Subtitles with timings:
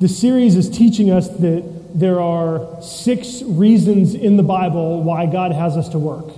[0.00, 5.52] The series is teaching us that there are six reasons in the Bible why God
[5.52, 6.34] has us to work.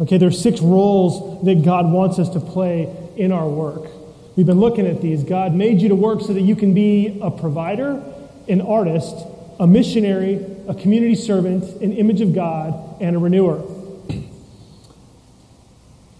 [0.00, 3.88] Okay, there are six roles that God wants us to play in our work.
[4.34, 5.22] We've been looking at these.
[5.22, 8.02] God made you to work so that you can be a provider,
[8.48, 9.16] an artist,
[9.60, 13.62] a missionary, a community servant, an image of God, and a renewer.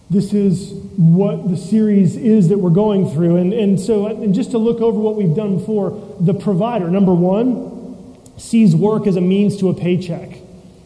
[0.09, 3.37] This is what the series is that we're going through.
[3.37, 7.13] And, and so, and just to look over what we've done before, the provider, number
[7.13, 10.37] one, sees work as a means to a paycheck.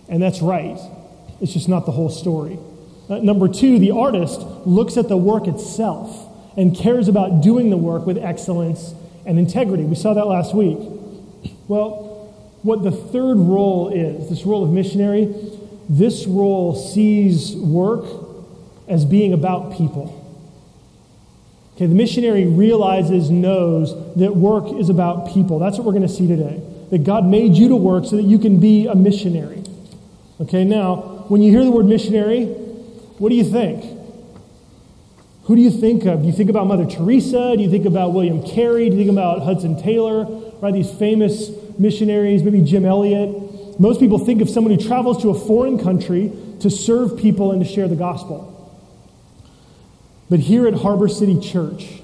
[0.10, 0.80] And that's right.
[1.40, 2.58] It's just not the whole story.
[3.10, 6.28] Uh, number two, the artist looks at the work itself
[6.58, 8.94] and cares about doing the work with excellence
[9.26, 9.84] and integrity.
[9.84, 10.80] We saw that last week.
[11.68, 15.34] Well, what the third role is, this role of missionary,
[15.90, 18.06] this role sees work
[18.92, 20.18] as being about people.
[21.76, 25.58] Okay, the missionary realizes, knows that work is about people.
[25.58, 26.62] That's what we're going to see today.
[26.92, 29.64] That God made you to work so that you can be a missionary.
[30.42, 32.46] Okay, now, when you hear the word missionary,
[33.18, 33.86] what do you think?
[35.46, 36.22] Who do you think of?
[36.22, 37.56] Do you think about Mother Teresa?
[37.56, 38.90] Do you think about William Carey?
[38.90, 40.26] Do you think about Hudson Taylor?
[40.60, 43.80] Right, these famous missionaries, maybe Jim Elliot.
[43.80, 47.66] Most people think of someone who travels to a foreign country to serve people and
[47.66, 48.52] to share the gospel.
[50.32, 52.02] But here at Harbor City Church,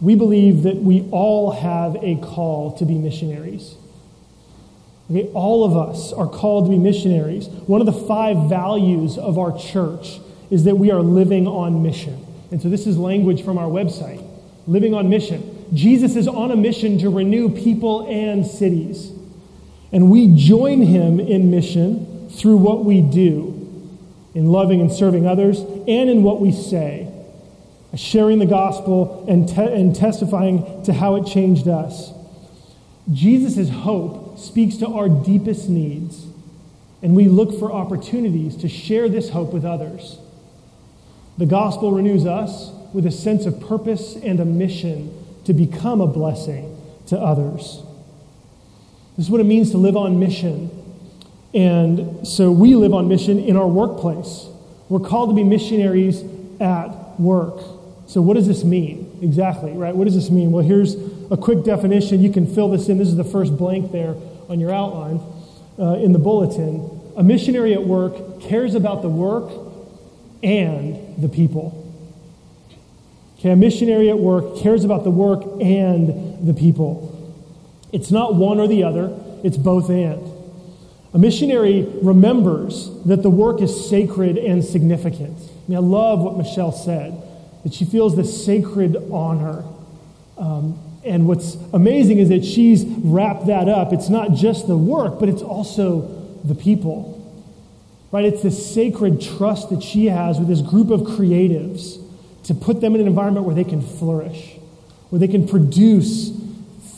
[0.00, 3.74] we believe that we all have a call to be missionaries.
[5.10, 7.48] Okay, all of us are called to be missionaries.
[7.66, 10.20] One of the five values of our church
[10.50, 12.24] is that we are living on mission.
[12.50, 14.26] And so this is language from our website
[14.66, 15.66] living on mission.
[15.74, 19.12] Jesus is on a mission to renew people and cities.
[19.92, 23.50] And we join him in mission through what we do
[24.34, 27.03] in loving and serving others and in what we say,
[27.96, 32.12] sharing the gospel and, te- and testifying to how it changed us.
[33.12, 36.26] Jesus' hope speaks to our deepest needs,
[37.02, 40.18] and we look for opportunities to share this hope with others.
[41.36, 45.12] The gospel renews us with a sense of purpose and a mission
[45.44, 47.82] to become a blessing to others.
[49.16, 50.70] This is what it means to live on mission.
[51.52, 54.46] And so we live on mission in our workplace.
[54.88, 56.24] We're called to be missionaries
[56.60, 57.60] at work.
[58.06, 59.94] So, what does this mean exactly, right?
[59.94, 60.52] What does this mean?
[60.52, 60.94] Well, here's
[61.30, 62.22] a quick definition.
[62.22, 62.98] You can fill this in.
[62.98, 64.14] This is the first blank there
[64.48, 65.20] on your outline
[65.78, 66.90] uh, in the bulletin.
[67.16, 69.50] A missionary at work cares about the work
[70.42, 71.80] and the people.
[73.38, 77.10] Okay, a missionary at work cares about the work and the people.
[77.92, 80.30] It's not one or the other, it's both and.
[81.12, 85.38] A missionary remembers that the work is sacred and significant.
[85.38, 87.12] I mean, I love what Michelle said,
[87.64, 89.64] that she feels this sacred honor.
[90.38, 93.92] Um, and what's amazing is that she's wrapped that up.
[93.92, 96.02] It's not just the work, but it's also
[96.44, 97.10] the people.
[98.12, 98.24] Right?
[98.24, 102.00] It's this sacred trust that she has with this group of creatives
[102.44, 104.56] to put them in an environment where they can flourish,
[105.10, 106.30] where they can produce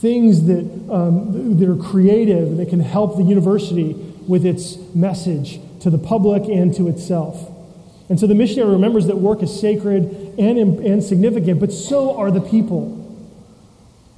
[0.00, 3.92] things that, um, that are creative that can help the university
[4.28, 7.50] with its message to the public and to itself.
[8.08, 12.30] And so the missionary remembers that work is sacred and, and significant, but so are
[12.30, 13.02] the people.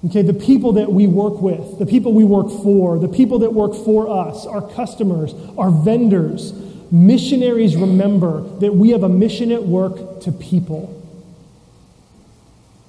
[0.07, 3.53] Okay, the people that we work with, the people we work for, the people that
[3.53, 6.53] work for us, our customers, our vendors.
[6.91, 10.95] Missionaries remember that we have a mission at work to people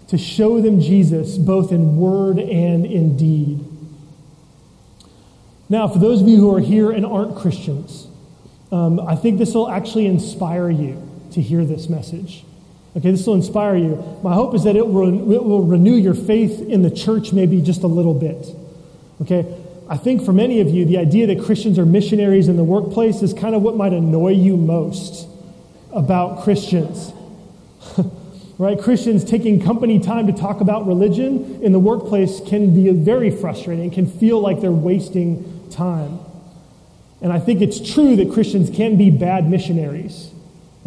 [0.09, 3.63] to show them Jesus both in word and in deed.
[5.69, 8.07] Now, for those of you who are here and aren't Christians,
[8.71, 11.01] um, I think this will actually inspire you
[11.31, 12.43] to hear this message.
[12.97, 14.19] Okay, this will inspire you.
[14.23, 17.61] My hope is that it will, it will renew your faith in the church maybe
[17.61, 18.47] just a little bit.
[19.21, 19.45] Okay,
[19.87, 23.21] I think for many of you, the idea that Christians are missionaries in the workplace
[23.21, 25.27] is kind of what might annoy you most
[25.91, 27.11] about Christians.
[28.59, 28.79] right?
[28.79, 33.89] Christians taking company time to talk about religion in the workplace can be very frustrating.
[33.89, 36.19] Can feel like they're wasting time.
[37.21, 40.31] And I think it's true that Christians can be bad missionaries.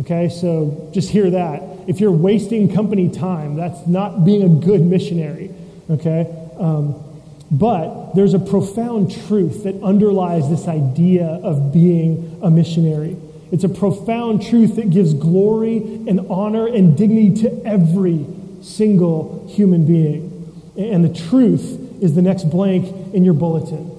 [0.01, 1.72] Okay, so just hear that.
[1.87, 5.51] If you're wasting company time, that's not being a good missionary.
[5.91, 6.27] Okay?
[6.59, 7.03] Um,
[7.51, 13.17] but there's a profound truth that underlies this idea of being a missionary.
[13.51, 18.25] It's a profound truth that gives glory and honor and dignity to every
[18.63, 20.31] single human being.
[20.79, 23.91] And the truth is the next blank in your bulletin.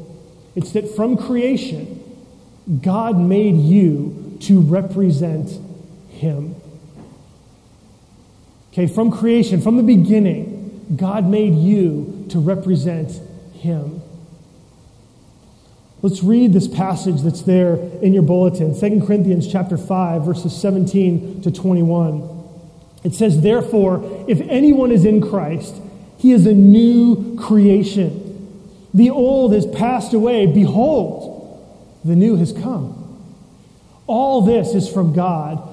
[0.56, 2.00] It's that from creation,
[2.82, 5.52] God made you to represent
[6.10, 6.56] Him.
[8.74, 13.12] Okay, from creation, from the beginning, God made you to represent
[13.54, 14.02] Him.
[16.02, 21.44] Let's read this passage that's there in your bulletin, 2 Corinthians chapter 5, verses 17
[21.44, 22.28] to 21.
[23.04, 25.76] It says, Therefore, if anyone is in Christ,
[26.18, 28.90] he is a new creation.
[28.92, 30.48] The old has passed away.
[30.48, 31.64] Behold,
[32.04, 33.00] the new has come.
[34.08, 35.73] All this is from God,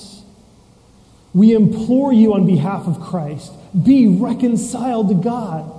[1.33, 5.71] We implore you on behalf of Christ be reconciled to God.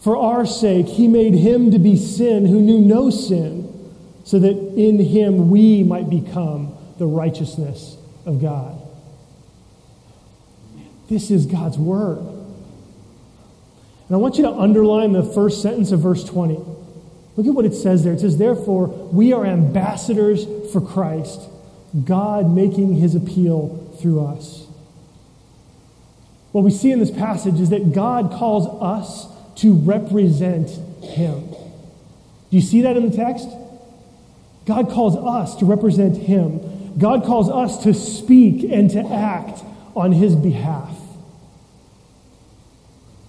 [0.00, 3.64] For our sake, he made him to be sin who knew no sin,
[4.24, 7.96] so that in him we might become the righteousness
[8.26, 8.80] of God.
[11.08, 12.18] This is God's word.
[12.18, 16.54] And I want you to underline the first sentence of verse 20.
[17.36, 18.12] Look at what it says there.
[18.12, 21.40] It says, Therefore, we are ambassadors for Christ,
[22.04, 24.66] God making his appeal through us.
[26.52, 30.70] What we see in this passage is that God calls us to represent
[31.04, 31.50] him.
[31.50, 33.48] Do you see that in the text?
[34.64, 36.98] God calls us to represent him.
[36.98, 39.62] God calls us to speak and to act
[39.94, 40.96] on his behalf.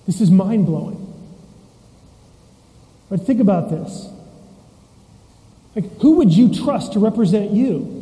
[0.05, 1.05] This is mind blowing.
[3.09, 4.07] But think about this.
[5.75, 7.98] Like, who would you trust to represent you?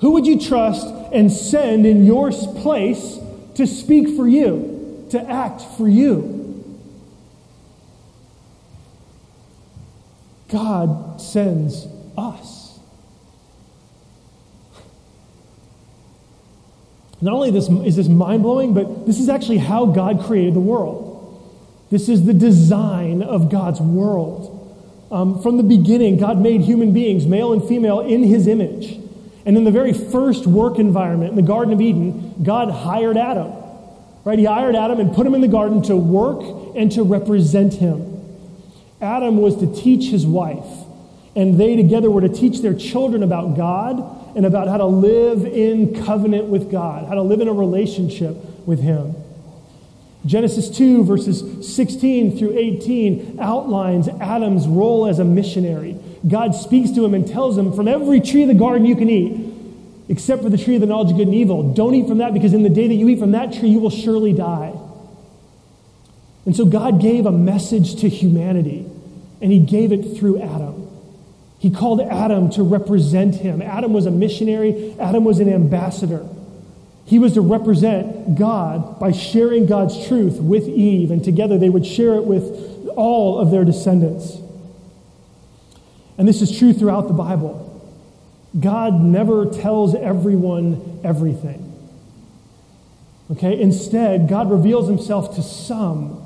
[0.00, 3.18] Who would you trust and send in your place
[3.54, 4.78] to speak for you?
[5.10, 6.34] to act for you.
[10.48, 11.86] God sends
[12.16, 12.78] us.
[17.20, 20.60] Not only this, is this mind blowing, but this is actually how God created the
[20.60, 21.06] world.
[21.90, 24.54] This is the design of God's world.
[25.10, 28.97] Um, from the beginning, God made human beings, male and female, in his image.
[29.48, 33.50] And in the very first work environment, in the Garden of Eden, God hired Adam.
[34.22, 34.38] Right?
[34.38, 38.20] He hired Adam and put him in the garden to work and to represent him.
[39.00, 40.66] Adam was to teach his wife,
[41.34, 45.46] and they together were to teach their children about God and about how to live
[45.46, 48.36] in covenant with God, how to live in a relationship
[48.66, 49.14] with him.
[50.26, 55.96] Genesis 2, verses 16 through 18, outlines Adam's role as a missionary.
[56.26, 59.08] God speaks to him and tells him, From every tree of the garden you can
[59.08, 59.54] eat,
[60.08, 61.74] except for the tree of the knowledge of good and evil.
[61.74, 63.78] Don't eat from that because in the day that you eat from that tree, you
[63.78, 64.74] will surely die.
[66.46, 68.86] And so God gave a message to humanity,
[69.40, 70.88] and He gave it through Adam.
[71.58, 73.60] He called Adam to represent Him.
[73.60, 76.26] Adam was a missionary, Adam was an ambassador.
[77.04, 81.86] He was to represent God by sharing God's truth with Eve, and together they would
[81.86, 84.38] share it with all of their descendants.
[86.18, 87.64] And this is true throughout the Bible.
[88.58, 91.64] God never tells everyone everything.
[93.30, 93.60] Okay?
[93.60, 96.24] Instead, God reveals himself to some,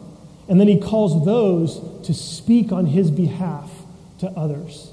[0.49, 3.71] and then he calls those to speak on his behalf
[4.21, 4.91] to others.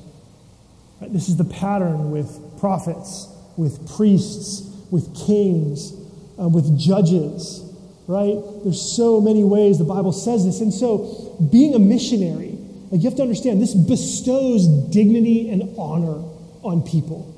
[0.99, 1.11] Right?
[1.13, 5.93] This is the pattern with prophets, with priests, with kings,
[6.39, 7.63] uh, with judges,
[8.07, 8.37] right?
[8.63, 10.61] There's so many ways the Bible says this.
[10.61, 12.58] And so, being a missionary,
[12.91, 16.23] like you have to understand, this bestows dignity and honor
[16.63, 17.35] on people.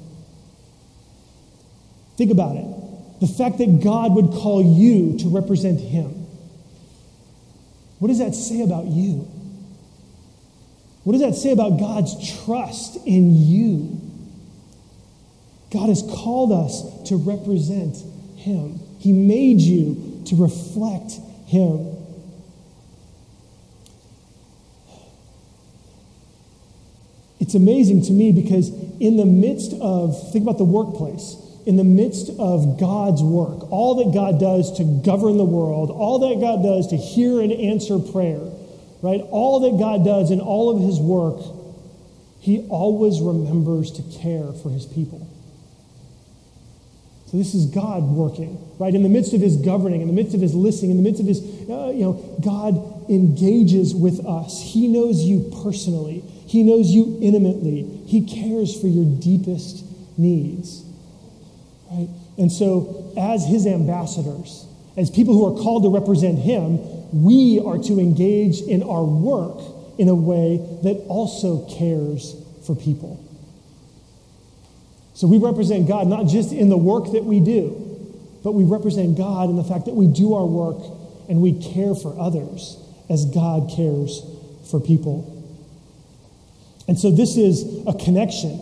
[2.18, 3.20] Think about it.
[3.20, 6.26] The fact that God would call you to represent Him.
[8.00, 9.30] What does that say about you?
[11.04, 14.00] What does that say about God's trust in you?
[15.72, 17.98] God has called us to represent
[18.38, 18.80] Him.
[19.00, 21.14] He made you to reflect
[21.48, 21.98] Him.
[27.42, 28.70] It's amazing to me because
[29.00, 33.96] in the midst of, think about the workplace, in the midst of God's work, all
[33.96, 37.98] that God does to govern the world, all that God does to hear and answer
[37.98, 38.40] prayer,
[39.02, 39.22] right?
[39.32, 41.42] All that God does in all of his work,
[42.42, 45.28] he always remembers to care for his people.
[47.26, 48.94] So this is God working, right?
[48.94, 51.22] In the midst of his governing, in the midst of his listening, in the midst
[51.22, 54.62] of his, uh, you know, God engages with us.
[54.62, 56.24] He knows you personally.
[56.52, 57.84] He knows you intimately.
[58.06, 59.86] He cares for your deepest
[60.18, 60.84] needs.
[61.90, 62.10] Right?
[62.38, 64.66] And so, as his ambassadors,
[64.98, 66.78] as people who are called to represent him,
[67.24, 69.62] we are to engage in our work
[69.98, 72.36] in a way that also cares
[72.68, 73.24] for people.
[75.14, 77.78] So we represent God not just in the work that we do,
[78.44, 80.84] but we represent God in the fact that we do our work
[81.30, 82.76] and we care for others
[83.10, 84.22] as God cares
[84.70, 85.41] for people.
[86.88, 88.60] And so this is a connection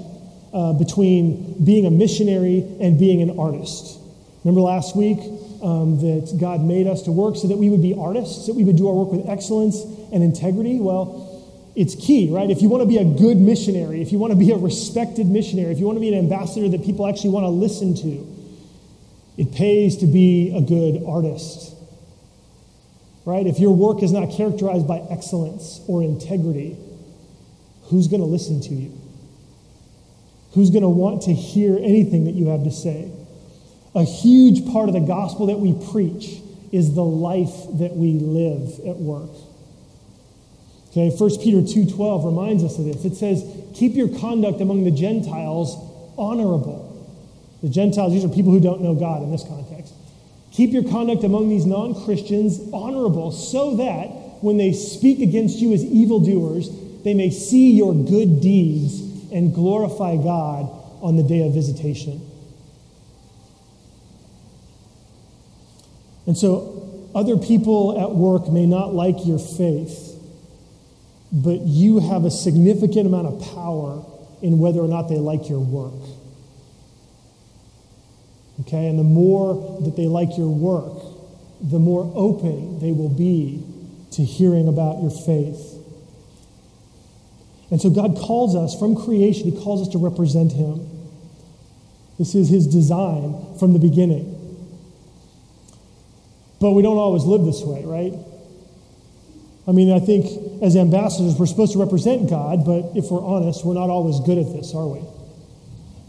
[0.54, 4.00] uh, between being a missionary and being an artist.
[4.44, 5.20] Remember last week
[5.62, 8.64] um, that God made us to work so that we would be artists, that we
[8.64, 10.80] would do our work with excellence and integrity?
[10.80, 11.28] Well,
[11.76, 12.50] it's key, right?
[12.50, 15.28] If you want to be a good missionary, if you want to be a respected
[15.28, 18.28] missionary, if you want to be an ambassador that people actually want to listen to,
[19.38, 21.76] it pays to be a good artist.
[23.26, 23.46] Right?
[23.46, 26.76] If your work is not characterized by excellence or integrity,
[27.90, 28.92] who's going to listen to you?
[30.54, 33.12] Who's going to want to hear anything that you have to say?
[33.94, 36.42] A huge part of the gospel that we preach
[36.72, 39.32] is the life that we live at work.
[40.92, 43.06] Okay, 1 Peter 2:12 reminds us of this.
[43.06, 43.44] It says,
[43.74, 45.78] "Keep your conduct among the Gentiles
[46.18, 46.86] honorable."
[47.62, 49.94] The Gentiles, these are people who don't know God in this context.
[50.52, 55.84] Keep your conduct among these non-Christians honorable so that when they speak against you as
[55.84, 56.70] evildoers,
[57.04, 59.02] they may see your good deeds
[59.32, 60.70] and glorify God
[61.02, 62.26] on the day of visitation.
[66.26, 70.16] And so, other people at work may not like your faith,
[71.32, 74.06] but you have a significant amount of power
[74.42, 75.94] in whether or not they like your work.
[78.62, 78.88] Okay?
[78.88, 81.02] And the more that they like your work,
[81.62, 83.64] the more open they will be
[84.12, 85.69] to hearing about your faith.
[87.72, 90.88] And so God calls us from creation, He calls us to represent Him.
[92.18, 94.36] This is His design from the beginning.
[96.60, 98.14] But we don't always live this way, right?
[99.68, 103.64] I mean, I think as ambassadors, we're supposed to represent God, but if we're honest,
[103.64, 105.00] we're not always good at this, are we?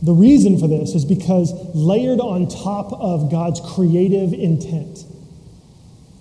[0.03, 5.05] The reason for this is because layered on top of God's creative intent,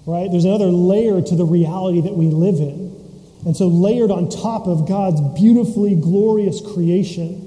[0.05, 0.29] right?
[0.29, 2.88] There's another layer to the reality that we live in.
[3.45, 7.45] And so, layered on top of God's beautifully glorious creation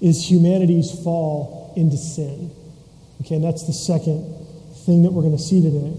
[0.00, 2.50] is humanity's fall into sin.
[3.20, 4.24] Okay, and that's the second
[4.86, 5.94] thing that we're going to see today.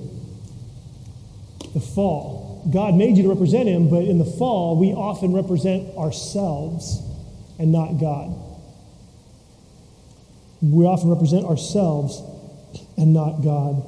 [1.74, 2.68] The fall.
[2.72, 7.02] God made you to represent Him, but in the fall, we often represent ourselves
[7.60, 8.34] and not God.
[10.62, 12.22] We often represent ourselves
[12.98, 13.84] and not God.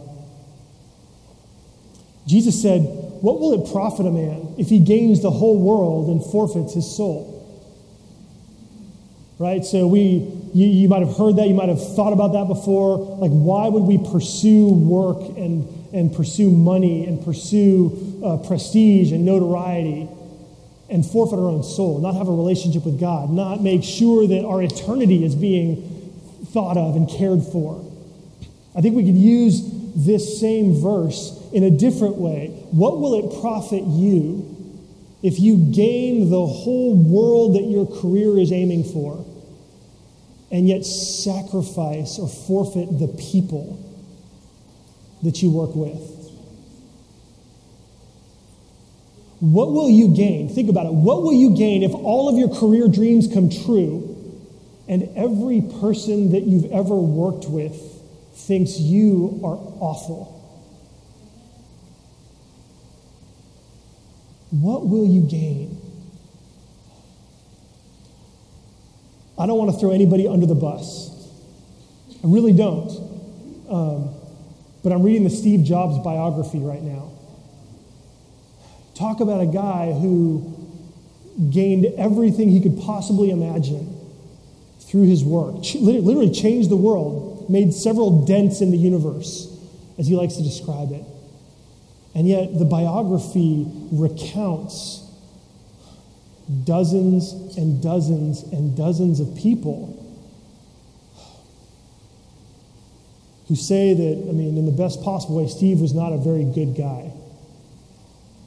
[2.27, 6.23] Jesus said, What will it profit a man if he gains the whole world and
[6.23, 7.33] forfeits his soul?
[9.39, 9.63] Right?
[9.63, 12.97] So we you, you might have heard that, you might have thought about that before.
[12.97, 19.23] Like, why would we pursue work and, and pursue money and pursue uh, prestige and
[19.23, 20.09] notoriety
[20.89, 24.45] and forfeit our own soul, not have a relationship with God, not make sure that
[24.45, 27.83] our eternity is being thought of and cared for?
[28.75, 29.61] I think we could use
[29.95, 32.47] this same verse in a different way.
[32.71, 34.53] What will it profit you
[35.23, 39.25] if you gain the whole world that your career is aiming for?
[40.51, 43.83] and yet sacrifice or forfeit the people
[45.23, 46.13] that you work with?
[49.39, 50.49] What will you gain?
[50.49, 50.93] Think about it.
[50.93, 54.13] What will you gain if all of your career dreams come true
[54.87, 57.75] and every person that you've ever worked with
[58.33, 60.36] thinks you are awful?
[64.51, 65.81] What will you gain?
[69.37, 71.11] I don't want to throw anybody under the bus.
[72.23, 72.89] I really don't.
[73.69, 74.13] Um,
[74.83, 77.11] but I'm reading the Steve Jobs biography right now.
[78.95, 80.55] Talk about a guy who
[81.51, 83.95] gained everything he could possibly imagine
[84.79, 85.55] through his work.
[85.75, 89.53] Literally changed the world, made several dents in the universe,
[89.99, 91.03] as he likes to describe it.
[92.17, 95.07] And yet, the biography recounts
[96.63, 99.93] dozens and dozens and dozens of people
[103.47, 106.43] who say that, I mean, in the best possible way, Steve was not a very
[106.43, 107.11] good guy,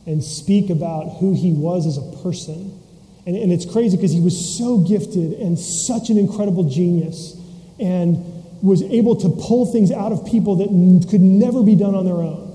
[0.04, 2.76] and speak about who he was as a person.
[3.24, 7.36] And, and it's crazy because he was so gifted and such an incredible genius
[7.78, 8.16] and
[8.64, 12.16] was able to pull things out of people that could never be done on their
[12.16, 12.49] own.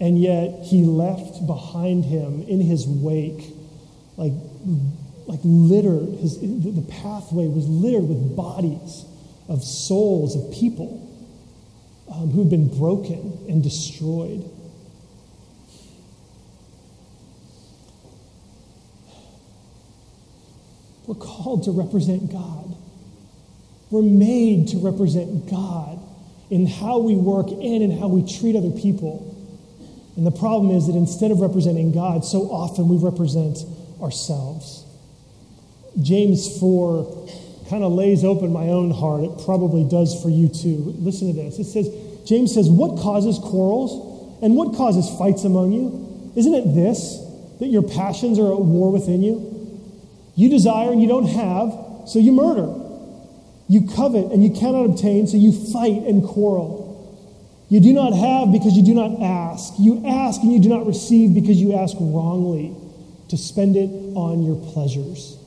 [0.00, 3.52] And yet he left behind him in his wake
[4.16, 4.32] like
[5.30, 9.04] like littered, his, the pathway was littered with bodies
[9.48, 11.06] of souls of people
[12.12, 14.44] um, who've been broken and destroyed.
[21.06, 22.76] We're called to represent God.
[23.90, 26.00] We're made to represent God
[26.50, 29.26] in how we work and in how we treat other people.
[30.20, 33.56] And the problem is that instead of representing God, so often we represent
[34.02, 34.84] ourselves.
[36.02, 37.28] James 4
[37.70, 39.24] kind of lays open my own heart.
[39.24, 40.94] It probably does for you too.
[40.98, 41.58] Listen to this.
[41.58, 41.88] It says,
[42.28, 46.32] James says, What causes quarrels and what causes fights among you?
[46.36, 47.16] Isn't it this,
[47.58, 49.40] that your passions are at war within you?
[50.36, 52.68] You desire and you don't have, so you murder.
[53.68, 56.79] You covet and you cannot obtain, so you fight and quarrel.
[57.70, 59.74] You do not have because you do not ask.
[59.78, 62.74] You ask and you do not receive because you ask wrongly
[63.28, 65.38] to spend it on your pleasures.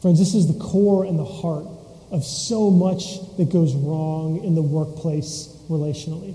[0.00, 1.66] Friends, this is the core and the heart
[2.12, 6.34] of so much that goes wrong in the workplace relationally.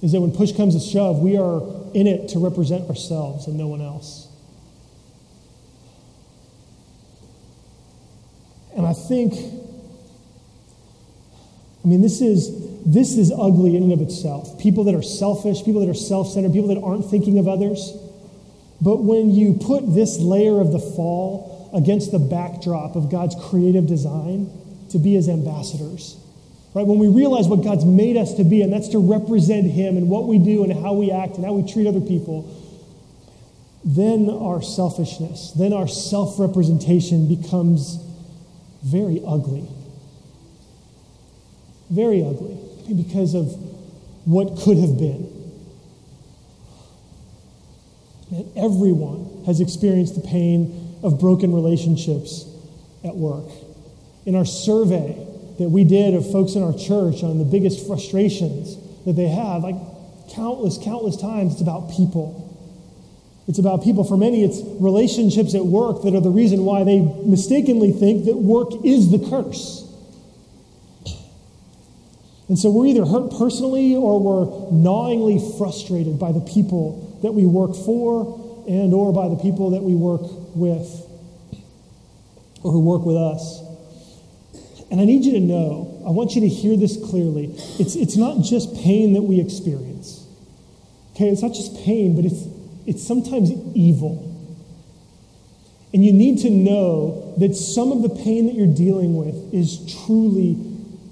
[0.00, 1.60] Is that when push comes to shove, we are
[1.92, 4.29] in it to represent ourselves and no one else.
[8.80, 9.34] And I think,
[11.84, 12.50] I mean, this is,
[12.86, 14.58] this is ugly in and of itself.
[14.58, 17.92] People that are selfish, people that are self centered, people that aren't thinking of others.
[18.80, 23.86] But when you put this layer of the fall against the backdrop of God's creative
[23.86, 24.50] design
[24.92, 26.16] to be his ambassadors,
[26.72, 26.86] right?
[26.86, 30.08] When we realize what God's made us to be, and that's to represent him and
[30.08, 32.48] what we do and how we act and how we treat other people,
[33.84, 38.06] then our selfishness, then our self representation becomes
[38.82, 39.68] very ugly.
[41.90, 42.58] Very ugly
[42.94, 43.46] because of
[44.24, 45.40] what could have been.
[48.30, 52.44] And everyone has experienced the pain of broken relationships
[53.04, 53.50] at work.
[54.26, 55.26] In our survey
[55.58, 59.62] that we did of folks in our church on the biggest frustrations that they have,
[59.62, 59.76] like
[60.32, 62.49] countless, countless times, it's about people.
[63.50, 64.04] It's about people.
[64.04, 68.36] For many, it's relationships at work that are the reason why they mistakenly think that
[68.36, 69.90] work is the curse.
[72.48, 77.44] And so we're either hurt personally or we're gnawingly frustrated by the people that we
[77.44, 80.22] work for and or by the people that we work
[80.54, 80.86] with
[82.62, 83.62] or who work with us.
[84.92, 87.46] And I need you to know, I want you to hear this clearly.
[87.80, 90.24] It's, it's not just pain that we experience.
[91.16, 92.46] Okay, it's not just pain, but it's
[92.86, 94.26] it's sometimes evil.
[95.92, 99.78] And you need to know that some of the pain that you're dealing with is
[100.04, 100.56] truly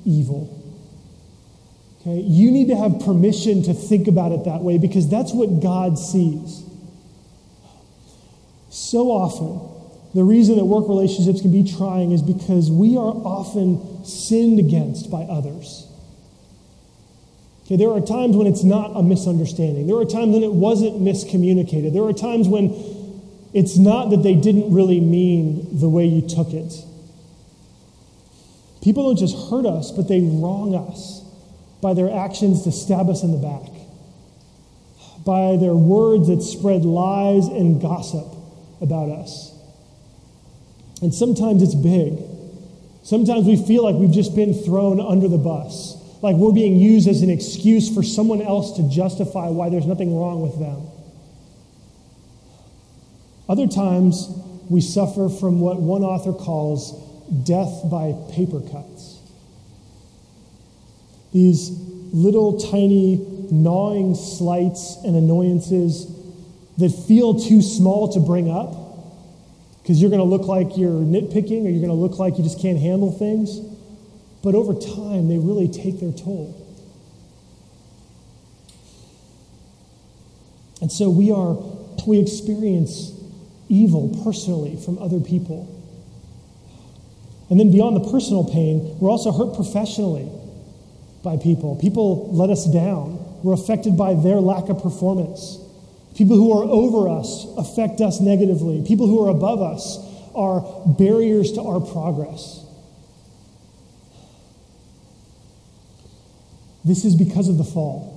[0.04, 0.54] evil.
[2.00, 2.20] Okay?
[2.20, 5.98] You need to have permission to think about it that way because that's what God
[5.98, 6.62] sees.
[8.70, 9.68] So often,
[10.14, 15.11] the reason that work relationships can be trying is because we are often sinned against
[15.11, 15.88] by others.
[17.68, 19.87] Okay, there are times when it's not a misunderstanding.
[19.87, 21.92] There are times when it wasn't miscommunicated.
[21.92, 22.72] There are times when
[23.52, 26.72] it's not that they didn't really mean the way you took it.
[28.83, 31.20] People don't just hurt us, but they wrong us
[31.83, 33.70] by their actions to stab us in the back,
[35.26, 38.28] by their words that spread lies and gossip
[38.81, 39.52] about us.
[41.02, 42.18] And sometimes it's big.
[43.02, 47.09] Sometimes we feel like we've just been thrown under the bus like we're being used
[47.09, 50.87] as an excuse for someone else to justify why there's nothing wrong with them.
[53.48, 54.28] Other times,
[54.68, 56.92] we suffer from what one author calls
[57.44, 59.20] death by paper cuts.
[61.33, 61.70] These
[62.12, 66.07] little tiny gnawing slights and annoyances
[66.78, 68.74] that feel too small to bring up
[69.83, 72.44] because you're going to look like you're nitpicking or you're going to look like you
[72.44, 73.59] just can't handle things.
[74.42, 76.64] But over time, they really take their toll.
[80.81, 81.55] And so we are,
[82.07, 83.12] we experience
[83.68, 85.74] evil personally from other people.
[87.51, 90.31] And then beyond the personal pain, we're also hurt professionally
[91.22, 91.77] by people.
[91.77, 93.18] People let us down.
[93.42, 95.59] We're affected by their lack of performance.
[96.16, 98.85] People who are over us affect us negatively.
[98.87, 99.98] People who are above us
[100.35, 102.64] are barriers to our progress.
[106.88, 108.14] This is because of the fall.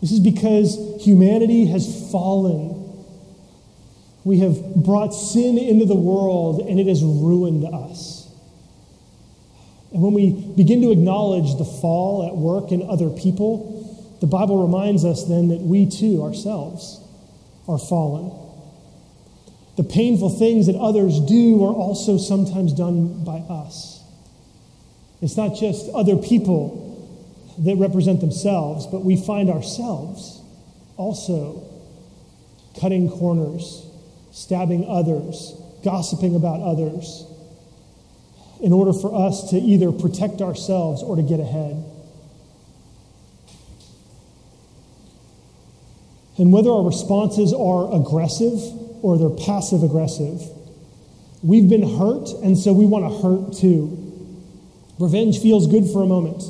[0.00, 2.80] This is because humanity has fallen.
[4.24, 8.26] We have brought sin into the world and it has ruined us.
[9.92, 14.66] And when we begin to acknowledge the fall at work in other people, the Bible
[14.66, 16.98] reminds us then that we too, ourselves,
[17.68, 18.32] are fallen.
[19.76, 24.02] The painful things that others do are also sometimes done by us.
[25.20, 26.83] It's not just other people
[27.58, 30.40] that represent themselves, but we find ourselves
[30.96, 31.62] also
[32.80, 33.86] cutting corners,
[34.32, 37.24] stabbing others, gossiping about others,
[38.60, 41.84] in order for us to either protect ourselves or to get ahead.
[46.36, 48.58] And whether our responses are aggressive
[49.02, 50.40] or they're passive aggressive,
[51.42, 54.00] we've been hurt, and so we want to hurt too.
[54.98, 56.42] Revenge feels good for a moment,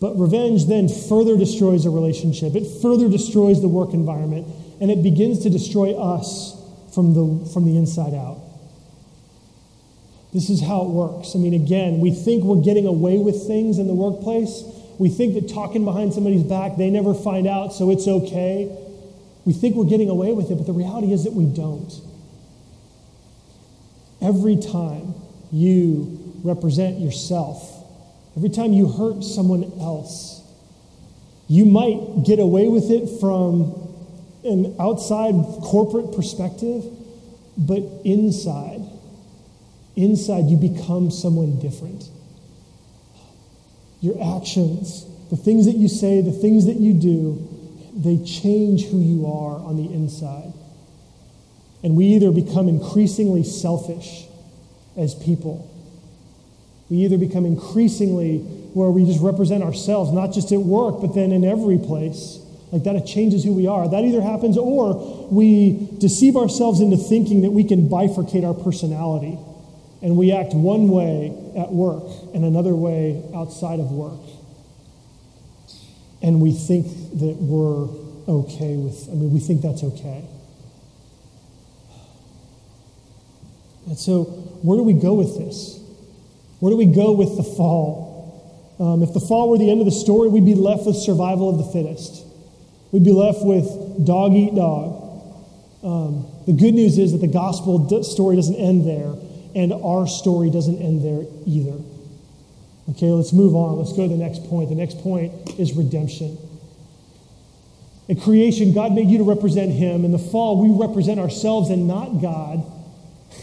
[0.00, 2.54] but revenge then further destroys a relationship.
[2.54, 4.46] It further destroys the work environment,
[4.80, 6.54] and it begins to destroy us
[6.94, 8.40] from the, from the inside out.
[10.32, 11.34] This is how it works.
[11.34, 14.64] I mean, again, we think we're getting away with things in the workplace.
[14.98, 18.70] We think that talking behind somebody's back, they never find out, so it's okay.
[19.46, 21.92] We think we're getting away with it, but the reality is that we don't.
[24.20, 25.14] Every time
[25.52, 27.75] you represent yourself,
[28.36, 30.42] every time you hurt someone else,
[31.48, 33.72] you might get away with it from
[34.44, 36.84] an outside corporate perspective,
[37.56, 38.82] but inside,
[39.94, 42.04] inside you become someone different.
[44.00, 47.48] Your actions, the things that you say, the things that you do,
[47.96, 50.52] they change who you are on the inside.
[51.82, 54.26] And we either become increasingly selfish
[54.96, 55.72] as people.
[56.88, 58.38] We either become increasingly
[58.74, 62.38] where we just represent ourselves, not just at work, but then in every place.
[62.72, 63.88] Like that, it changes who we are.
[63.88, 69.38] That either happens, or we deceive ourselves into thinking that we can bifurcate our personality
[70.02, 74.20] and we act one way at work and another way outside of work
[76.22, 76.86] and we think
[77.20, 77.88] that we're
[78.28, 80.24] okay with, I mean, we think that's okay.
[83.86, 85.78] And so, where do we go with this?
[86.66, 88.74] Where do we go with the fall?
[88.80, 91.48] Um, if the fall were the end of the story, we'd be left with survival
[91.48, 92.26] of the fittest.
[92.90, 94.98] We'd be left with dog eat dog.
[95.84, 99.14] Um, the good news is that the gospel story doesn't end there,
[99.54, 101.78] and our story doesn't end there either.
[102.90, 103.78] Okay, let's move on.
[103.78, 104.68] Let's go to the next point.
[104.68, 106.36] The next point is redemption.
[108.08, 110.04] In creation, God made you to represent Him.
[110.04, 112.66] In the fall, we represent ourselves and not God.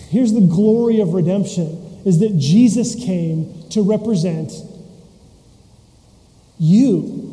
[0.10, 4.52] Here's the glory of redemption is that Jesus came to represent
[6.60, 7.30] you.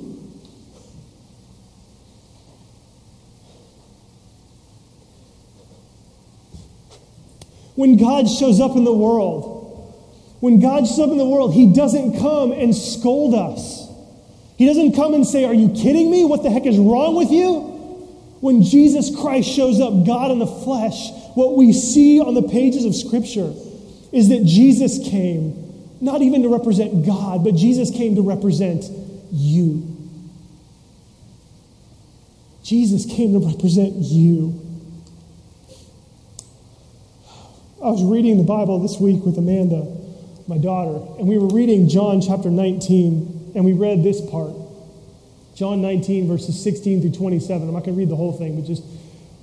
[7.75, 9.59] When God shows up in the world,
[10.41, 13.89] when God shows up in the world, He doesn't come and scold us.
[14.57, 16.25] He doesn't come and say, Are you kidding me?
[16.25, 17.61] What the heck is wrong with you?
[18.41, 22.85] When Jesus Christ shows up, God in the flesh, what we see on the pages
[22.85, 23.53] of Scripture
[24.13, 25.67] is that Jesus came
[26.01, 28.85] not even to represent God, but Jesus came to represent
[29.31, 29.87] you.
[32.63, 34.61] Jesus came to represent you.
[37.83, 40.01] I was reading the Bible this week with Amanda
[40.51, 44.53] my daughter, and we were reading John chapter 19, and we read this part.
[45.55, 47.69] John 19, verses 16 through 27.
[47.69, 48.83] I'm not going to read the whole thing, but just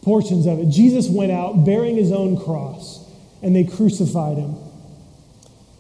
[0.02, 0.70] portions of it.
[0.70, 3.07] Jesus went out bearing his own cross,
[3.42, 4.56] and they crucified him.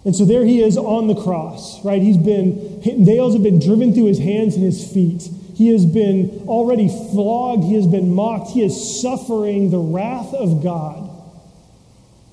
[0.05, 2.01] And so there he is on the cross, right?
[2.01, 5.29] He's been, nails have been driven through his hands and his feet.
[5.55, 7.63] He has been already flogged.
[7.63, 8.51] He has been mocked.
[8.51, 11.09] He is suffering the wrath of God.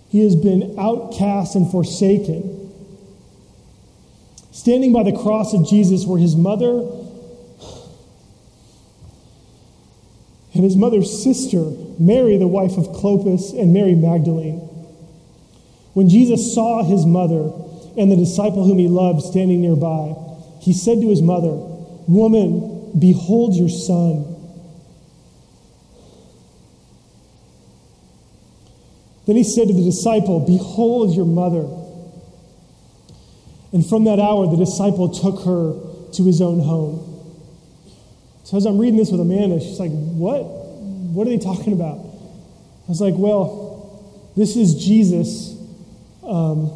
[0.09, 2.73] He has been outcast and forsaken.
[4.53, 6.87] Standing by the cross of Jesus were his mother
[10.55, 14.64] and his mother's sister, Mary, the wife of Clopas, and Mary Magdalene.
[15.95, 17.53] When Jesus saw his mother
[17.97, 20.15] and the disciple whom he loved standing nearby,
[20.61, 21.53] he said to his mother,
[22.07, 24.31] Woman, behold your son.
[29.27, 31.67] Then he said to the disciple, Behold your mother.
[33.73, 37.11] And from that hour, the disciple took her to his own home.
[38.43, 40.43] So as I'm reading this with Amanda, she's like, What?
[40.43, 41.99] What are they talking about?
[41.99, 45.55] I was like, Well, this is Jesus
[46.27, 46.67] um,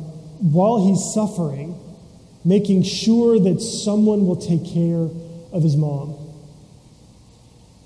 [0.53, 1.79] while he's suffering,
[2.45, 5.09] making sure that someone will take care
[5.53, 6.15] of his mom.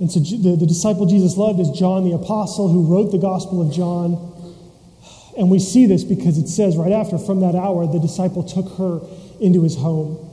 [0.01, 3.63] And so the, the disciple Jesus loved is John the Apostle, who wrote the Gospel
[3.63, 4.31] of John.
[5.39, 8.77] And we see this because it says right after, from that hour, the disciple took
[8.79, 9.01] her
[9.41, 10.29] into his home.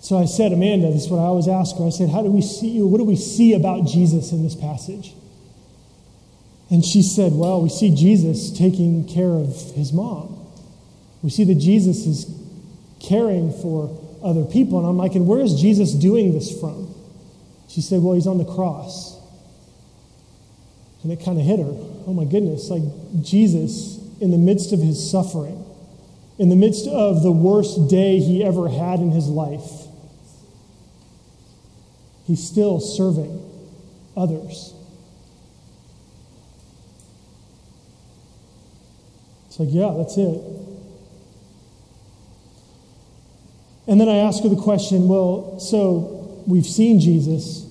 [0.00, 1.86] So I said, Amanda, this is what I always ask her.
[1.86, 2.86] I said, How do we see you?
[2.86, 5.12] What do we see about Jesus in this passage?
[6.70, 10.46] And she said, Well, we see Jesus taking care of his mom.
[11.22, 12.30] We see that Jesus is
[13.00, 14.78] caring for other people.
[14.78, 16.92] And I'm like, And where is Jesus doing this from?
[17.68, 19.16] She said, Well, he's on the cross.
[21.02, 21.72] And it kind of hit her.
[22.06, 22.82] Oh my goodness, like
[23.22, 25.64] Jesus, in the midst of his suffering,
[26.38, 29.86] in the midst of the worst day he ever had in his life,
[32.26, 33.40] he's still serving
[34.16, 34.75] others.
[39.56, 40.38] It's like, yeah, that's it.
[43.86, 47.64] And then I ask her the question well, so we've seen Jesus.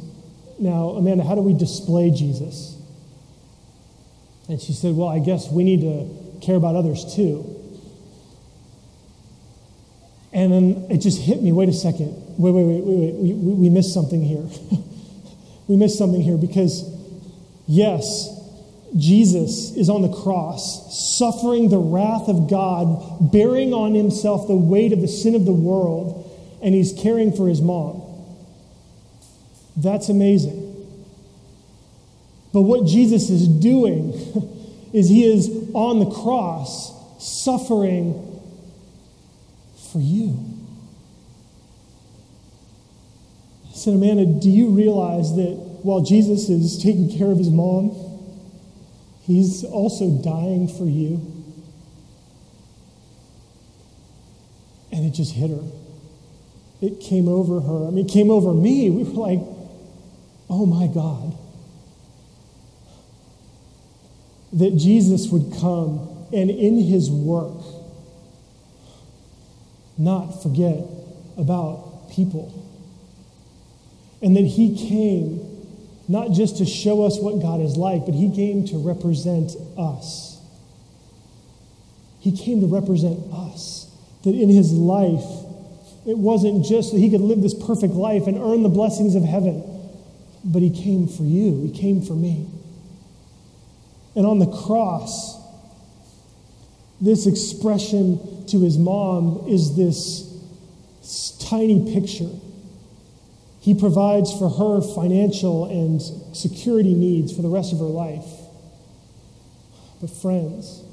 [0.58, 2.76] Now, Amanda, how do we display Jesus?
[4.50, 7.52] And she said, well, I guess we need to care about others too.
[10.34, 12.16] And then it just hit me wait a second.
[12.40, 13.14] Wait, wait, wait, wait, wait.
[13.14, 14.44] We, we, we missed something here.
[15.68, 16.84] we missed something here because,
[17.68, 18.36] yes,
[18.96, 24.94] Jesus is on the cross, suffering the wrath of God, bearing on himself the weight
[24.94, 26.22] of the sin of the world,
[26.62, 28.02] and he's caring for his mom.
[29.76, 30.62] That's amazing.
[32.54, 34.14] But what Jesus is doing
[34.94, 38.42] is he is on the cross, suffering
[39.92, 40.40] for you.
[43.70, 48.05] I said, Amanda, do you realize that while Jesus is taking care of his mom,
[49.26, 51.20] He's also dying for you.
[54.92, 55.64] And it just hit her.
[56.80, 57.88] It came over her.
[57.88, 58.90] I mean, it came over me.
[58.92, 59.40] We were like,
[60.48, 61.36] oh my God.
[64.54, 67.64] That Jesus would come and in his work
[69.98, 70.86] not forget
[71.36, 72.54] about people.
[74.22, 75.55] And that he came
[76.08, 80.40] not just to show us what God is like, but he came to represent us.
[82.20, 83.92] He came to represent us.
[84.24, 85.24] That in his life,
[86.06, 89.24] it wasn't just that he could live this perfect life and earn the blessings of
[89.24, 89.64] heaven,
[90.44, 92.48] but he came for you, he came for me.
[94.16, 95.36] And on the cross,
[97.02, 100.32] this expression to his mom is this
[101.40, 102.30] tiny picture
[103.66, 106.00] he provides for her financial and
[106.38, 108.28] security needs for the rest of her life.
[110.00, 110.84] But, friends,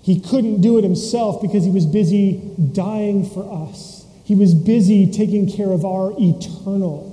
[0.00, 2.40] he couldn't do it himself because he was busy
[2.72, 4.06] dying for us.
[4.24, 7.12] He was busy taking care of our eternal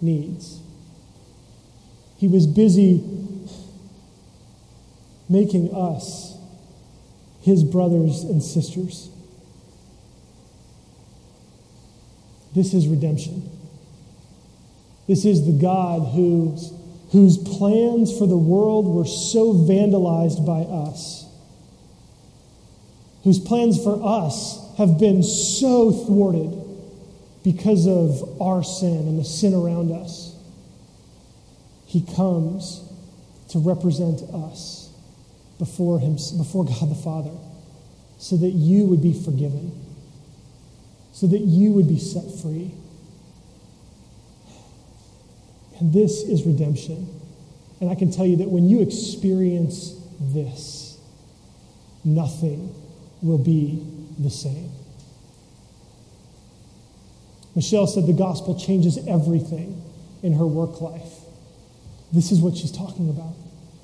[0.00, 0.60] needs.
[2.16, 3.04] He was busy
[5.28, 6.38] making us
[7.42, 9.10] his brothers and sisters.
[12.54, 13.57] This is redemption.
[15.08, 16.72] This is the God whose,
[17.10, 21.24] whose plans for the world were so vandalized by us,
[23.24, 26.54] whose plans for us have been so thwarted
[27.42, 30.36] because of our sin and the sin around us.
[31.86, 32.84] He comes
[33.48, 34.90] to represent us
[35.58, 37.32] before, him, before God the Father
[38.18, 39.72] so that you would be forgiven,
[41.12, 42.72] so that you would be set free.
[45.78, 47.08] And this is redemption.
[47.80, 50.98] And I can tell you that when you experience this,
[52.04, 52.74] nothing
[53.22, 53.86] will be
[54.18, 54.70] the same.
[57.54, 59.82] Michelle said the gospel changes everything
[60.22, 61.12] in her work life.
[62.12, 63.34] This is what she's talking about.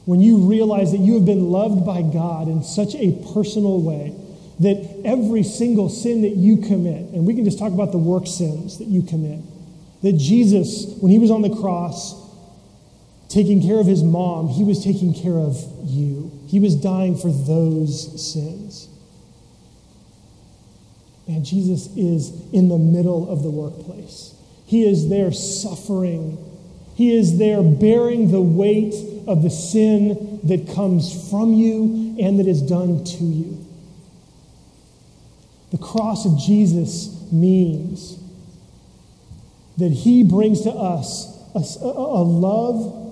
[0.04, 4.14] When you realize that you have been loved by God in such a personal way,
[4.60, 8.26] that every single sin that you commit, and we can just talk about the work
[8.26, 9.40] sins that you commit,
[10.04, 12.14] that Jesus, when he was on the cross,
[13.30, 16.30] taking care of his mom, he was taking care of you.
[16.46, 18.86] He was dying for those sins.
[21.26, 24.34] And Jesus is in the middle of the workplace.
[24.66, 26.36] He is there suffering.
[26.96, 28.94] He is there bearing the weight
[29.26, 33.66] of the sin that comes from you and that is done to you.
[35.70, 38.18] The cross of Jesus means
[39.78, 43.02] that He brings to us a, a, love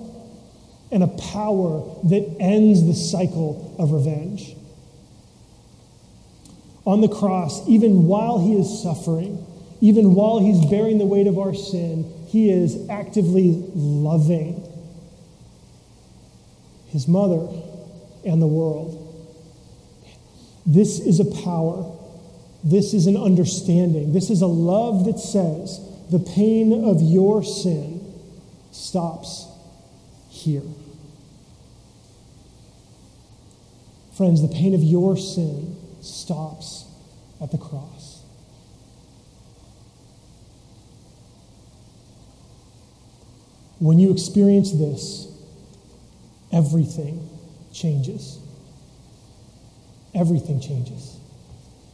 [0.91, 4.55] and a power that ends the cycle of revenge.
[6.85, 9.45] On the cross, even while He is suffering,
[9.81, 14.67] even while He's bearing the weight of our sin, He is actively loving
[16.87, 17.47] His mother
[18.25, 18.99] and the world.
[20.65, 21.91] This is a power.
[22.63, 24.13] This is an understanding.
[24.13, 25.81] This is a love that says,
[26.13, 28.13] the pain of your sin
[28.71, 29.47] stops
[30.29, 30.61] here.
[34.15, 36.85] Friends, the pain of your sin stops
[37.41, 38.21] at the cross.
[43.79, 45.35] When you experience this,
[46.51, 47.27] everything
[47.73, 48.37] changes.
[50.13, 51.17] Everything changes.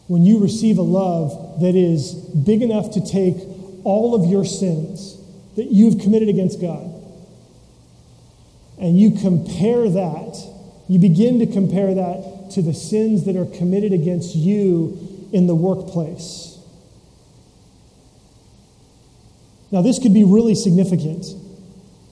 [0.08, 3.49] When you receive a love that is big enough to take
[3.84, 5.18] all of your sins
[5.56, 6.86] that you've committed against God,
[8.80, 10.38] and you compare that,
[10.88, 15.56] you begin to compare that to the sins that are committed against you in the
[15.56, 16.58] workplace.
[19.72, 21.26] Now, this could be really significant,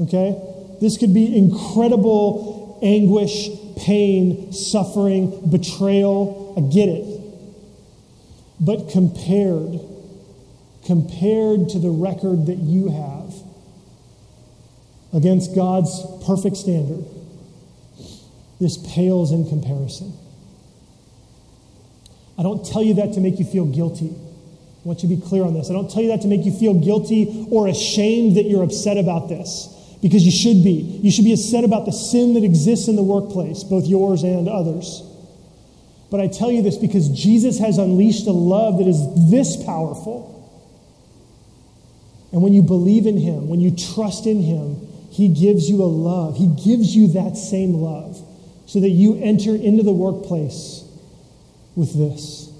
[0.02, 0.40] okay?
[0.80, 6.54] This could be incredible anguish, pain, suffering, betrayal.
[6.58, 7.22] I get it.
[8.60, 9.80] But compared,
[10.88, 13.34] compared to the record that you have
[15.14, 17.06] against God's perfect standard,
[18.60, 20.14] this pales in comparison.
[22.40, 24.10] I don't tell you that to make you feel guilty.
[24.10, 25.70] I want you to be clear on this.
[25.70, 28.98] I don't tell you that to make you feel guilty or ashamed that you're upset
[28.98, 29.68] about this,
[30.02, 31.02] because you should be.
[31.04, 34.48] You should be upset about the sin that exists in the workplace, both yours and
[34.48, 35.04] others.
[36.10, 40.37] But I tell you this because Jesus has unleashed a love that is this powerful.
[42.32, 44.76] And when you believe in Him, when you trust in Him,
[45.12, 46.38] He gives you a love.
[46.38, 48.22] He gives you that same love
[48.66, 50.84] so that you enter into the workplace
[51.76, 52.52] with this.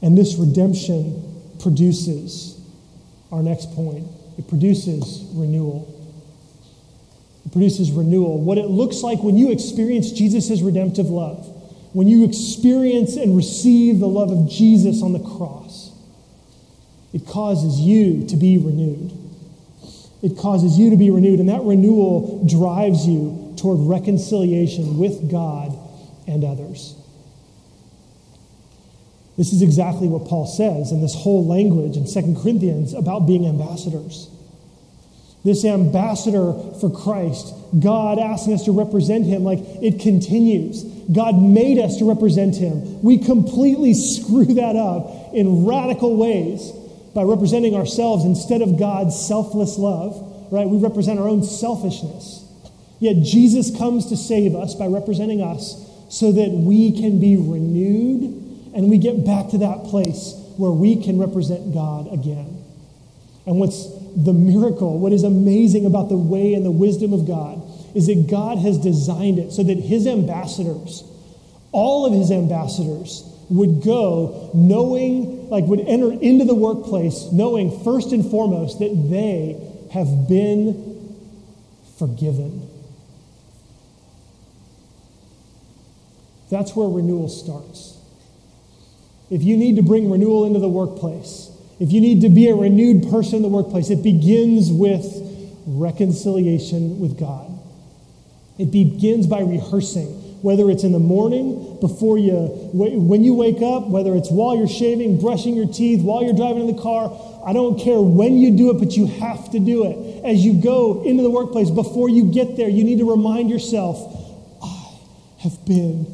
[0.00, 1.28] And this redemption
[1.60, 2.60] produces
[3.30, 4.06] our next point
[4.38, 5.88] it produces renewal.
[7.44, 8.40] It produces renewal.
[8.40, 11.46] What it looks like when you experience Jesus' redemptive love,
[11.92, 15.90] when you experience and receive the love of Jesus on the cross,
[17.12, 19.12] it causes you to be renewed.
[20.22, 25.76] It causes you to be renewed, and that renewal drives you toward reconciliation with God
[26.26, 26.96] and others.
[29.36, 33.46] This is exactly what Paul says in this whole language in 2 Corinthians about being
[33.46, 34.28] ambassadors.
[35.44, 40.84] This ambassador for Christ, God asking us to represent him, like it continues.
[41.12, 43.02] God made us to represent him.
[43.02, 46.70] We completely screw that up in radical ways
[47.14, 50.68] by representing ourselves instead of God's selfless love, right?
[50.68, 52.38] We represent our own selfishness.
[53.00, 55.74] Yet Jesus comes to save us by representing us
[56.08, 58.22] so that we can be renewed
[58.74, 62.62] and we get back to that place where we can represent God again.
[63.44, 67.62] And what's the miracle, what is amazing about the way and the wisdom of God,
[67.94, 71.04] is that God has designed it so that his ambassadors,
[71.72, 78.12] all of his ambassadors, would go knowing, like, would enter into the workplace knowing first
[78.12, 79.60] and foremost that they
[79.92, 81.16] have been
[81.98, 82.66] forgiven.
[86.50, 87.98] That's where renewal starts.
[89.30, 91.50] If you need to bring renewal into the workplace,
[91.82, 95.04] if you need to be a renewed person in the workplace, it begins with
[95.66, 97.58] reconciliation with God.
[98.56, 100.06] It begins by rehearsing,
[100.42, 102.38] whether it's in the morning, before you,
[102.72, 106.68] when you wake up, whether it's while you're shaving, brushing your teeth, while you're driving
[106.68, 107.10] in the car.
[107.44, 110.24] I don't care when you do it, but you have to do it.
[110.24, 113.98] As you go into the workplace, before you get there, you need to remind yourself,
[114.62, 114.98] I
[115.42, 116.06] have been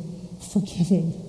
[0.50, 1.27] forgiven.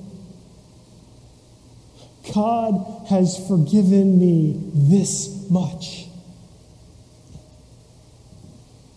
[2.34, 6.06] God has forgiven me this much.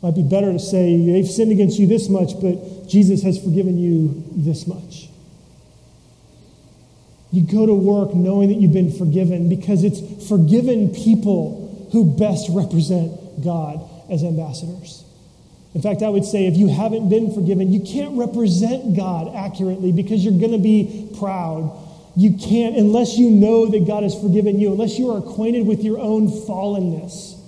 [0.02, 3.78] Might be better to say they've sinned against you this much, but Jesus has forgiven
[3.78, 5.08] you this much.
[7.30, 12.48] You go to work knowing that you've been forgiven because it's forgiven people who best
[12.50, 15.04] represent God as ambassadors.
[15.74, 19.92] In fact, I would say if you haven't been forgiven, you can't represent God accurately
[19.92, 21.78] because you're going to be proud
[22.14, 25.82] you can't, unless you know that God has forgiven you, unless you are acquainted with
[25.82, 27.38] your own fallenness,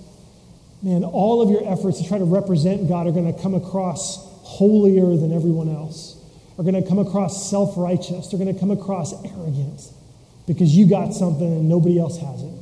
[0.81, 4.17] man, all of your efforts to try to represent God are going to come across
[4.43, 6.19] holier than everyone else,
[6.57, 9.81] are going to come across self righteous, they're going to come across arrogant
[10.47, 12.53] because you got something and nobody else has it.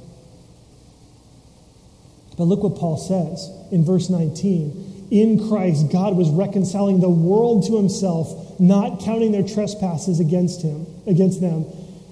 [2.37, 5.07] But look what Paul says in verse 19.
[5.11, 10.87] In Christ, God was reconciling the world to himself, not counting their trespasses against him,
[11.05, 11.65] against them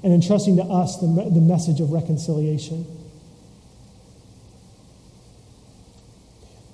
[0.03, 2.85] and entrusting to us the, the message of reconciliation.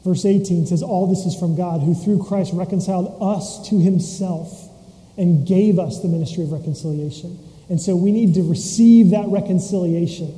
[0.03, 4.69] Verse 18 says, All this is from God, who through Christ reconciled us to himself
[5.17, 7.38] and gave us the ministry of reconciliation.
[7.69, 10.34] And so we need to receive that reconciliation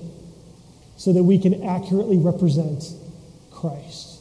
[0.98, 2.84] so that we can accurately represent
[3.52, 4.20] Christ.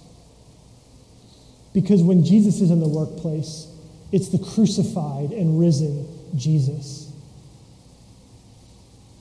[1.72, 3.66] Because when Jesus is in the workplace,
[4.12, 6.06] it's the crucified and risen
[6.36, 7.07] Jesus.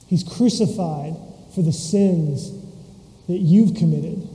[0.08, 1.16] He's crucified
[1.54, 2.52] for the sins
[3.28, 4.28] that you've committed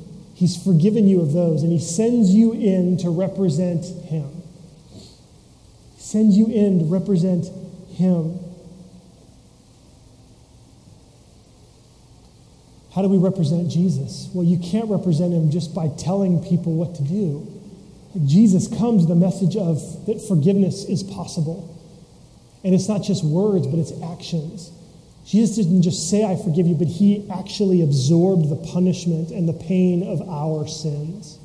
[0.43, 4.29] He's forgiven you of those, and He sends you in to represent Him.
[5.95, 7.47] He sends you in to represent
[7.93, 8.41] Him.
[12.93, 14.29] How do we represent Jesus?
[14.35, 17.47] Well, you can't represent Him just by telling people what to do.
[18.27, 21.69] Jesus comes with the message of that forgiveness is possible.
[22.65, 24.73] And it's not just words, but it's actions.
[25.27, 29.53] Jesus didn't just say, I forgive you, but he actually absorbed the punishment and the
[29.53, 31.39] pain of our sins.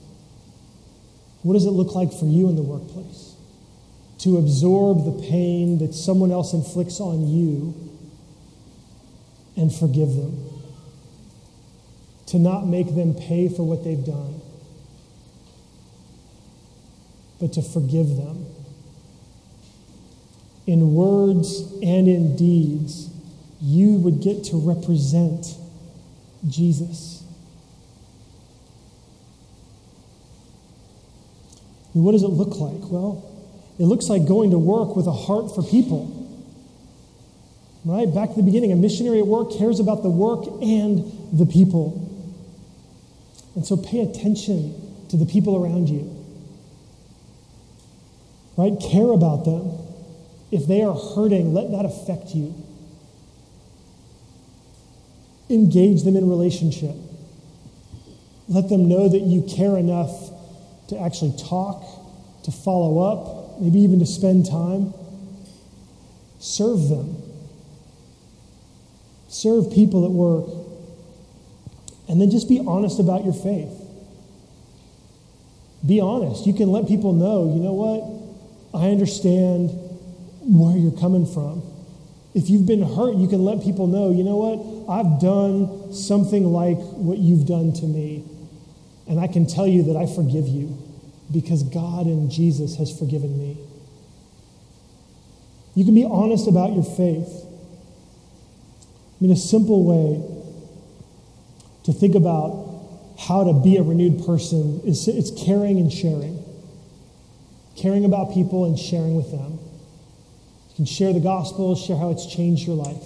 [1.44, 3.36] What does it look like for you in the workplace?
[4.20, 7.74] To absorb the pain that someone else inflicts on you
[9.56, 10.44] and forgive them.
[12.28, 14.42] To not make them pay for what they've done,
[17.40, 18.46] but to forgive them.
[20.66, 23.10] In words and in deeds,
[23.62, 25.56] you would get to represent
[26.48, 27.24] Jesus.
[31.94, 32.92] And what does it look like?
[32.92, 33.24] Well,
[33.80, 36.14] it looks like going to work with a heart for people.
[37.86, 38.14] Right?
[38.14, 42.04] Back to the beginning, a missionary at work cares about the work and the people.
[43.56, 46.14] And so pay attention to the people around you.
[48.58, 48.74] Right?
[48.92, 49.72] Care about them.
[50.52, 52.54] If they are hurting, let that affect you
[55.50, 56.96] engage them in relationship.
[58.48, 60.32] Let them know that you care enough
[60.90, 61.84] to actually talk,
[62.44, 64.94] to follow up, maybe even to spend time.
[66.40, 67.22] Serve them.
[69.28, 70.46] Serve people at work.
[72.08, 73.74] And then just be honest about your faith.
[75.86, 76.48] Be honest.
[76.48, 78.82] You can let people know, you know what?
[78.82, 79.72] I understand
[80.42, 81.62] where you're coming from.
[82.34, 84.94] If you've been hurt, you can let people know, you know what?
[84.94, 88.24] I've done something like what you've done to me.
[89.08, 90.78] And I can tell you that I forgive you
[91.32, 93.58] because God and Jesus has forgiven me.
[95.76, 97.46] You can be honest about your faith.
[97.46, 100.24] I mean, a simple way
[101.86, 102.66] to think about
[103.20, 106.44] how to be a renewed person is it's caring and sharing.
[107.78, 109.60] Caring about people and sharing with them
[110.78, 113.04] can share the gospel, share how it's changed your life.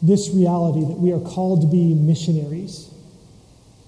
[0.00, 2.90] This reality that we are called to be missionaries,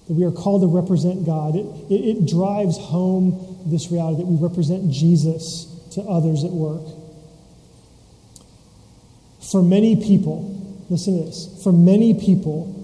[0.07, 4.27] that we are called to represent God, it, it, it drives home this reality that
[4.27, 6.85] we represent Jesus to others at work.
[9.51, 12.75] For many people, listen to this, for many people,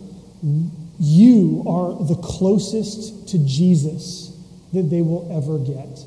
[0.99, 4.35] you are the closest to Jesus
[4.73, 5.99] that they will ever get.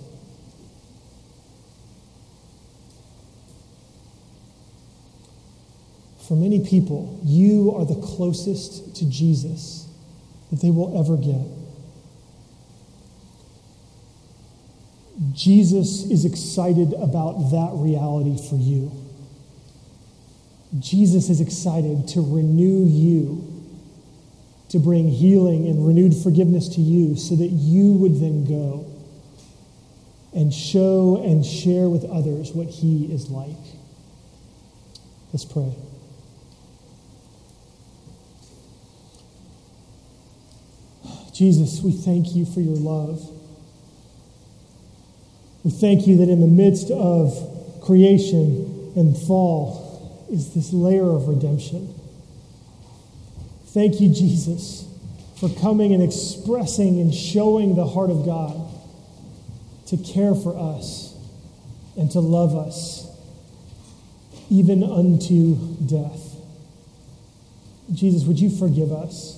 [6.28, 9.88] For many people, you are the closest to Jesus
[10.50, 11.40] that they will ever get.
[15.34, 18.92] Jesus is excited about that reality for you.
[20.78, 23.64] Jesus is excited to renew you,
[24.68, 28.84] to bring healing and renewed forgiveness to you so that you would then go
[30.34, 33.56] and show and share with others what he is like.
[35.32, 35.74] Let's pray.
[41.38, 43.22] Jesus, we thank you for your love.
[45.62, 51.28] We thank you that in the midst of creation and fall is this layer of
[51.28, 51.94] redemption.
[53.66, 54.84] Thank you, Jesus,
[55.38, 58.60] for coming and expressing and showing the heart of God
[59.86, 61.16] to care for us
[61.96, 63.06] and to love us,
[64.50, 65.54] even unto
[65.86, 66.34] death.
[67.94, 69.37] Jesus, would you forgive us?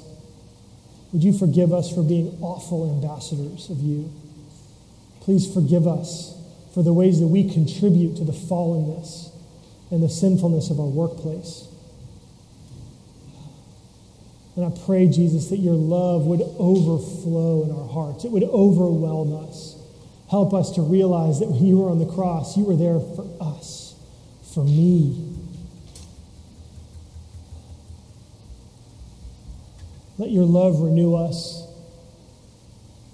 [1.13, 4.13] Would you forgive us for being awful ambassadors of you?
[5.21, 6.37] Please forgive us
[6.73, 9.31] for the ways that we contribute to the fallenness
[9.91, 11.67] and the sinfulness of our workplace.
[14.57, 18.25] And I pray, Jesus, that your love would overflow in our hearts.
[18.25, 19.77] It would overwhelm us.
[20.29, 23.29] Help us to realize that when you were on the cross, you were there for
[23.41, 23.95] us,
[24.55, 25.30] for me,
[30.21, 31.67] Let your love renew us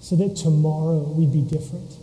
[0.01, 1.93] so that tomorrow we'd be different.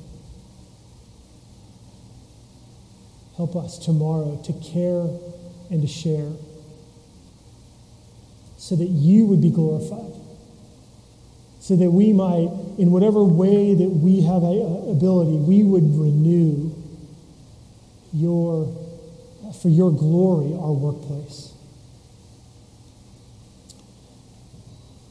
[3.37, 5.07] Help us tomorrow to care
[5.69, 6.33] and to share
[8.57, 10.15] so that you would be glorified.
[11.61, 12.49] So that we might,
[12.79, 16.73] in whatever way that we have ability, we would renew
[18.15, 18.75] your,
[19.61, 21.54] for your glory, our workplace.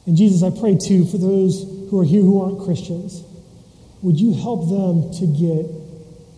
[0.06, 3.22] And Jesus, I pray too for those who are here who aren't Christians.
[4.02, 5.84] Would you help them to get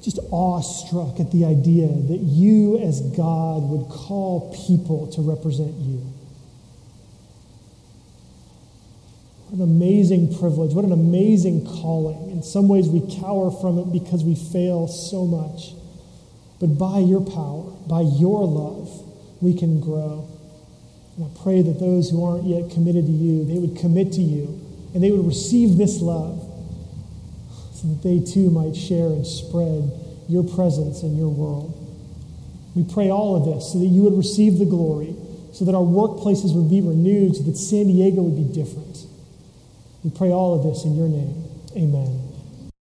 [0.03, 5.99] just awestruck at the idea that you, as God, would call people to represent you?
[9.49, 10.73] What an amazing privilege.
[10.75, 12.31] What an amazing calling.
[12.31, 15.73] In some ways, we cower from it because we fail so much.
[16.61, 18.89] But by your power, by your love,
[19.41, 20.29] we can grow.
[21.17, 24.21] And I pray that those who aren't yet committed to you, they would commit to
[24.21, 24.61] you
[24.95, 26.43] and they would receive this love
[27.75, 29.91] so that they too might share and spread
[30.29, 31.73] your presence in your world.
[32.75, 35.15] We pray all of this so that you would receive the glory,
[35.53, 39.07] so that our workplaces would be renewed, so that San Diego would be different.
[40.05, 41.45] We pray all of this in your name.
[41.77, 42.26] Amen.